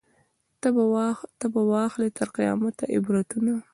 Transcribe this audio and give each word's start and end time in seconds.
نه 1.41 1.47
به 1.53 1.61
واخلي 1.71 2.09
تر 2.17 2.27
قیامته 2.37 2.83
عبرتونه 2.95 3.53